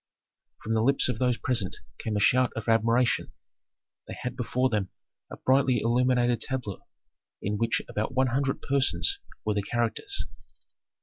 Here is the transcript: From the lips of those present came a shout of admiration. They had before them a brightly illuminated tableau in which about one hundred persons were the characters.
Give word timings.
From 0.63 0.73
the 0.73 0.81
lips 0.81 1.09
of 1.09 1.19
those 1.19 1.37
present 1.37 1.75
came 1.99 2.17
a 2.17 2.19
shout 2.19 2.51
of 2.55 2.67
admiration. 2.67 3.33
They 4.07 4.15
had 4.19 4.35
before 4.35 4.67
them 4.67 4.89
a 5.29 5.37
brightly 5.37 5.79
illuminated 5.79 6.41
tableau 6.41 6.87
in 7.39 7.59
which 7.59 7.83
about 7.87 8.15
one 8.15 8.29
hundred 8.33 8.63
persons 8.63 9.19
were 9.45 9.53
the 9.53 9.61
characters. 9.61 10.25